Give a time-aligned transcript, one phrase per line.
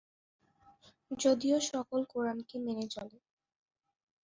[1.11, 3.17] যদিও সকল কোরআন কে মেনে চলে।